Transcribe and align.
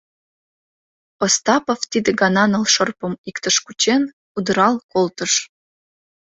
Остапов, 1.23 1.79
тиде 1.91 2.11
гана 2.21 2.43
ныл 2.51 2.65
шырпым 2.73 3.13
иктыш 3.29 3.55
кучен, 3.65 4.03
удырал 4.37 4.75
колтыш. 4.91 5.33